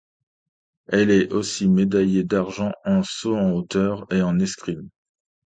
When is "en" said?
2.85-3.03, 3.37-3.51, 4.23-4.39